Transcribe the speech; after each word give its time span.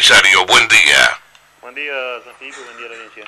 comisario? 0.00 0.46
Buen 0.46 0.66
día. 0.66 1.20
Buen 1.60 1.74
día, 1.74 1.92
San 2.24 2.34
Felipe, 2.36 2.56
buen 2.64 2.78
día 2.78 2.88
la 2.88 2.94
audiencia. 2.94 3.24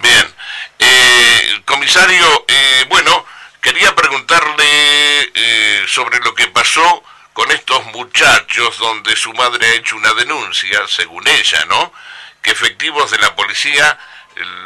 Bien. 0.00 0.34
Eh, 0.78 1.62
comisario, 1.66 2.46
eh, 2.48 2.86
bueno, 2.88 3.26
quería 3.60 3.94
preguntarle 3.94 4.64
eh, 5.34 5.84
sobre 5.86 6.20
lo 6.20 6.34
que 6.34 6.46
pasó 6.46 7.04
con 7.34 7.50
estos 7.50 7.84
muchachos 7.92 8.78
donde 8.78 9.14
su 9.16 9.34
madre 9.34 9.66
ha 9.66 9.74
hecho 9.74 9.96
una 9.96 10.14
denuncia, 10.14 10.88
según 10.88 11.28
ella, 11.28 11.62
¿no? 11.66 11.92
Que 12.40 12.52
efectivos 12.52 13.10
de 13.10 13.18
la 13.18 13.36
policía 13.36 13.98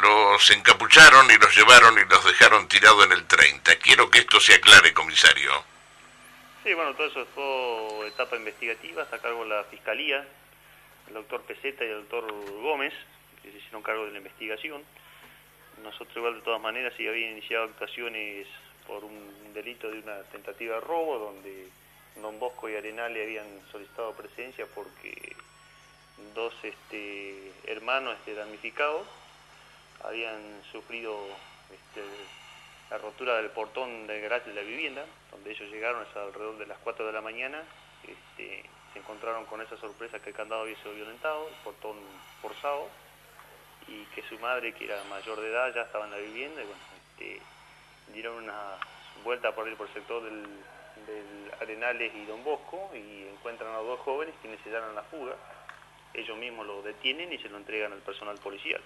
los 0.00 0.50
encapucharon 0.50 1.28
y 1.28 1.38
los 1.38 1.56
llevaron 1.56 1.98
y 1.98 2.04
los 2.04 2.24
dejaron 2.24 2.68
tirados 2.68 3.04
en 3.04 3.10
el 3.10 3.26
30. 3.26 3.76
Quiero 3.80 4.08
que 4.10 4.20
esto 4.20 4.38
se 4.38 4.54
aclare, 4.54 4.94
comisario. 4.94 5.64
Sí, 6.62 6.72
bueno, 6.72 6.94
todo 6.94 7.08
eso 7.08 7.26
fue 7.34 8.06
etapa 8.06 8.36
investigativa, 8.36 9.02
está 9.02 9.16
a 9.16 9.18
cargo 9.18 9.42
de 9.42 9.48
la 9.48 9.64
Fiscalía, 9.64 10.24
el 11.08 11.14
doctor 11.14 11.42
Peseta 11.42 11.84
y 11.84 11.88
el 11.88 12.08
doctor 12.08 12.32
Gómez, 12.62 12.92
que 13.42 13.50
se 13.50 13.58
hicieron 13.58 13.82
cargo 13.82 14.04
de 14.06 14.12
la 14.12 14.18
investigación. 14.18 14.82
Nosotros 15.82 16.16
igual 16.16 16.36
de 16.36 16.42
todas 16.42 16.60
maneras 16.60 16.92
sí 16.96 17.06
habían 17.06 17.32
iniciado 17.32 17.64
actuaciones 17.64 18.46
por 18.86 19.04
un 19.04 19.52
delito 19.54 19.90
de 19.90 20.00
una 20.00 20.22
tentativa 20.24 20.76
de 20.76 20.80
robo, 20.80 21.18
donde 21.18 21.68
Don 22.16 22.38
Bosco 22.38 22.68
y 22.68 22.76
Arenale 22.76 23.22
habían 23.22 23.46
solicitado 23.70 24.12
presencia 24.12 24.66
porque 24.74 25.36
dos 26.34 26.52
este, 26.62 27.52
hermanos 27.66 28.16
damnificados 28.26 29.06
habían 30.04 30.62
sufrido 30.72 31.16
este, 31.72 32.02
la 32.90 32.98
rotura 32.98 33.36
del 33.36 33.50
portón 33.50 34.06
del 34.06 34.20
garaje 34.22 34.50
de 34.50 34.56
la 34.56 34.62
vivienda, 34.62 35.04
donde 35.30 35.50
ellos 35.50 35.70
llegaron 35.70 36.02
a 36.02 36.20
alrededor 36.20 36.58
de 36.58 36.66
las 36.66 36.78
4 36.78 37.06
de 37.06 37.12
la 37.12 37.20
mañana, 37.20 37.62
este, 38.02 38.64
se 38.92 38.98
encontraron 38.98 39.44
con 39.46 39.60
esa 39.60 39.76
sorpresa 39.76 40.20
que 40.20 40.30
el 40.30 40.36
candado 40.36 40.62
había 40.62 40.76
sido 40.76 40.94
violentado, 40.94 41.48
el 41.48 41.54
portón 41.64 41.96
forzado, 42.40 42.88
y 43.86 44.04
que 44.14 44.22
su 44.22 44.38
madre, 44.38 44.72
que 44.74 44.84
era 44.84 45.02
mayor 45.04 45.40
de 45.40 45.48
edad, 45.48 45.74
ya 45.74 45.82
estaba 45.82 46.04
en 46.04 46.10
la 46.10 46.18
vivienda, 46.18 46.62
y 46.62 46.66
bueno, 46.66 46.82
este, 47.10 47.40
dieron 48.12 48.44
una 48.44 48.76
vuelta 49.24 49.54
por, 49.54 49.74
por 49.76 49.86
el 49.86 49.94
sector 49.94 50.22
del, 50.22 50.42
del, 51.06 51.52
Arenales 51.60 52.14
y 52.14 52.24
Don 52.26 52.44
Bosco, 52.44 52.90
y 52.94 53.26
encuentran 53.28 53.72
a 53.74 53.78
dos 53.78 54.00
jóvenes 54.00 54.34
quienes 54.40 54.60
se 54.60 54.70
dan 54.70 54.94
la 54.94 55.02
fuga, 55.04 55.34
ellos 56.14 56.36
mismos 56.38 56.66
lo 56.66 56.82
detienen 56.82 57.32
y 57.32 57.38
se 57.38 57.48
lo 57.48 57.56
entregan 57.56 57.92
al 57.92 58.00
personal 58.00 58.38
policial. 58.38 58.80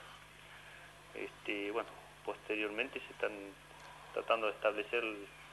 Este, 1.15 1.71
bueno, 1.71 1.89
posteriormente 2.25 3.01
se 3.01 3.13
están 3.13 3.33
tratando 4.13 4.47
de 4.47 4.53
establecer 4.53 5.05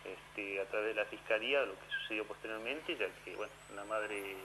este, 0.05 0.61
a 0.61 0.65
través 0.65 0.95
de 0.95 1.01
la 1.01 1.05
fiscalía 1.05 1.61
lo 1.61 1.73
que 1.73 1.93
sucedió 2.01 2.25
posteriormente, 2.25 2.95
ya 2.97 3.07
que 3.23 3.35
bueno, 3.35 3.51
la 3.75 3.83
madre 3.85 4.35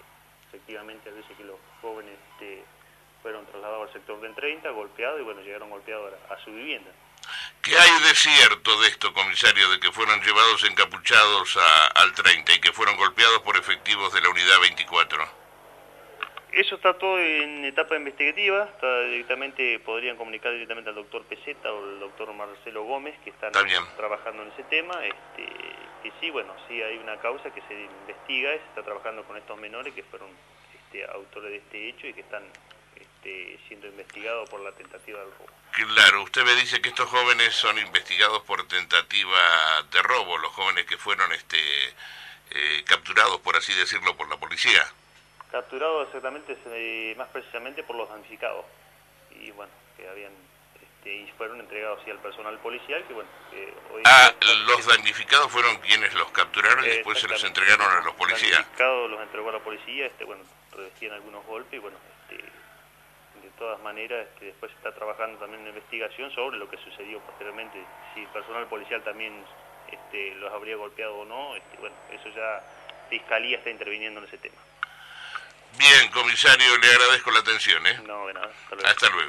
efectivamente 0.49 1.13
dice 1.13 1.35
que 1.35 1.45
los 1.45 1.57
jóvenes 1.81 2.15
este, 2.33 2.65
fueron 3.23 3.47
trasladados 3.47 3.89
al 3.89 3.93
sector 3.93 4.21
del 4.21 4.35
30, 4.35 4.71
golpeados 4.71 5.21
y 5.21 5.25
bueno, 5.25 5.41
llegaron 5.41 5.71
golpeados 5.71 6.13
a, 6.31 6.45
su 6.45 6.53
vivienda. 6.53 6.91
¿Qué 7.63 7.77
hay 7.77 8.03
de 8.03 8.15
cierto 8.15 8.81
de 8.83 8.89
esto, 8.89 9.13
comisario, 9.15 9.71
de 9.71 9.81
que 9.81 9.91
fueron 9.91 10.21
llevados 10.21 10.63
encapuchados 10.65 11.59
al 11.95 12.13
30 12.13 12.53
y 12.53 12.61
que 12.61 12.73
fueron 12.73 12.97
golpeados 12.97 13.41
por 13.41 13.57
efectivos 13.57 14.13
de 14.13 14.21
la 14.21 14.29
unidad 14.29 14.61
24? 14.61 15.44
Eso 16.55 16.77
está 16.77 16.95
todo 16.95 17.19
en 17.19 17.65
etapa 17.65 17.97
investigativa, 17.97 18.63
está 18.63 19.01
directamente 19.01 19.81
podrían 19.81 20.17
comunicar 20.17 20.53
directamente 20.53 20.91
al 20.91 20.95
doctor 20.95 21.25
Peseta 21.25 21.73
o 21.73 21.83
al 21.83 21.99
doctor 21.99 22.33
Marcelo 22.33 22.85
Gómez 22.85 23.19
que 23.25 23.31
están 23.31 23.51
trabajando 23.97 24.45
en 24.45 24.53
ese 24.53 24.63
tema, 24.65 24.95
este, 25.05 25.53
que 26.05 26.13
sí, 26.21 26.31
bueno, 26.31 26.55
sí 26.69 26.81
hay 26.81 26.99
una 26.99 27.19
causa 27.19 27.53
que 27.53 27.61
se 27.63 27.75
investiga, 27.75 28.51
se 28.51 28.65
está 28.69 28.85
trabajando 28.85 29.25
con 29.25 29.37
estos 29.37 29.59
menores 29.59 29.95
que 29.95 30.05
fueron 30.05 30.29
este, 30.77 31.05
autores 31.11 31.51
de 31.51 31.57
este 31.57 31.89
hecho 31.89 32.07
y 32.07 32.15
que 32.15 32.21
están 32.21 32.45
este, 32.95 33.59
siendo 33.67 33.89
investigados 33.89 34.49
por 34.49 34.61
la 34.61 34.71
tentativa 34.71 35.19
del 35.19 35.33
robo. 35.33 35.51
Claro, 35.73 36.23
usted 36.23 36.45
me 36.45 36.55
dice 36.55 36.81
que 36.81 36.91
estos 36.91 37.09
jóvenes 37.09 37.53
son 37.53 37.77
investigados 37.81 38.45
por 38.45 38.65
tentativa 38.69 39.83
de 39.91 40.03
robo, 40.03 40.39
los 40.39 40.53
jóvenes 40.53 40.87
que 40.87 40.99
fueron 40.99 41.33
este, 41.33 41.59
eh, 42.53 42.85
capturados, 42.87 43.41
por 43.41 43.57
así 43.57 43.75
decirlo, 43.75 44.17
por 44.17 44.29
la 44.29 44.37
policía 44.37 44.87
capturado 45.55 46.03
exactamente, 46.03 46.57
más 47.17 47.29
precisamente 47.29 47.85
por 47.85 47.95
los 47.95 48.09
damnificados. 48.09 48.65
Y 49.31 49.53
bueno, 49.53 49.71
que 49.97 50.09
habían 50.09 50.33
este, 50.75 51.15
y 51.15 51.31
fueron 51.39 51.61
entregados 51.61 52.01
al 52.09 52.19
personal 52.19 52.59
policial 52.59 53.05
que 53.07 53.15
bueno 53.15 53.31
que 53.53 53.73
hoy 53.93 54.03
ah 54.05 54.33
los 54.67 54.87
damnificados 54.87 55.53
fueron 55.53 55.77
quienes 55.77 56.13
los 56.15 56.29
capturaron 56.33 56.85
y 56.85 56.89
después 56.89 57.21
se 57.21 57.29
los 57.29 57.43
entregaron 57.45 57.89
a 57.89 58.01
los 58.01 58.15
policías. 58.15 58.51
Los 58.51 58.59
damnificados 58.59 59.11
los 59.11 59.21
entregó 59.23 59.49
a 59.51 59.53
la 59.53 59.59
policía 59.61 60.07
este 60.07 60.25
bueno 60.25 60.43
revestían 60.73 61.13
algunos 61.13 61.47
golpes 61.47 61.75
y 61.75 61.79
bueno 61.79 61.99
este, 62.23 62.43
de 62.43 63.51
todas 63.57 63.81
maneras 63.83 64.27
este, 64.33 64.47
después 64.47 64.73
se 64.73 64.79
está 64.79 64.93
trabajando 64.93 65.39
también 65.39 65.63
en 65.63 65.69
investigación 65.69 66.33
sobre 66.33 66.59
lo 66.59 66.69
que 66.69 66.79
sucedió 66.79 67.21
posteriormente 67.21 67.79
si 68.15 68.23
el 68.23 68.29
personal 68.29 68.67
policial 68.67 69.03
también 69.05 69.33
este, 69.87 70.35
los 70.35 70.53
habría 70.53 70.75
golpeado 70.77 71.19
o 71.19 71.25
no 71.25 71.55
este, 71.55 71.77
bueno 71.77 71.95
eso 72.11 72.29
ya 72.31 72.61
fiscalía 73.09 73.59
está 73.59 73.71
interviniendo 73.71 74.19
en 74.19 74.27
ese 74.27 74.39
tema 74.39 74.57
Bien, 75.79 76.09
comisario, 76.11 76.79
le 76.79 76.91
agradezco 76.91 77.31
la 77.31 77.41
atención. 77.41 77.87
¿eh? 77.87 78.01
No, 78.07 78.27
de 78.27 78.35
nada. 78.35 78.51
Hasta 78.85 79.07
luego. 79.09 79.23